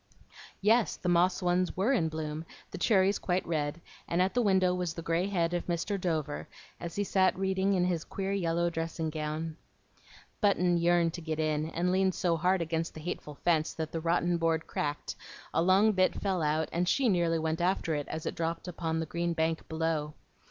Yes, 0.61 0.95
the 0.95 1.09
"moss 1.09 1.43
ones" 1.43 1.77
were 1.77 1.93
in 1.93 2.09
bloom, 2.09 2.43
the 2.71 2.79
cherries 2.79 3.19
quite 3.19 3.45
red, 3.45 3.79
and 4.07 4.19
at 4.19 4.33
the 4.33 4.41
window 4.41 4.73
was 4.73 4.95
the 4.95 5.03
gray 5.03 5.27
head 5.27 5.53
of 5.53 5.67
Mr. 5.67 6.01
Dover, 6.01 6.47
as 6.79 6.95
he 6.95 7.03
sat 7.03 7.37
reading 7.37 7.75
in 7.75 7.85
his 7.85 8.03
queer 8.03 8.31
yellow 8.31 8.71
dressing 8.71 9.11
gown. 9.11 9.57
Button 10.41 10.79
yearned 10.79 11.13
to 11.13 11.21
get 11.21 11.39
in, 11.39 11.67
and 11.69 11.91
leaned 11.91 12.15
so 12.15 12.35
hard 12.35 12.63
against 12.63 12.95
the 12.95 12.99
hateful 13.01 13.35
fence 13.43 13.73
that 13.75 13.91
the 13.91 14.01
rotten 14.01 14.37
board 14.39 14.65
cracked, 14.65 15.15
a 15.53 15.61
long 15.61 15.91
bit 15.91 16.15
fell 16.19 16.41
out, 16.41 16.67
and 16.71 16.89
she 16.89 17.07
nearly 17.07 17.37
went 17.37 17.61
after 17.61 17.93
it, 17.93 18.07
as 18.07 18.25
it 18.25 18.33
dropped 18.33 18.67
upon 18.67 18.99
the 18.99 19.05
green 19.05 19.33
bank 19.33 19.69
below. 19.69 20.15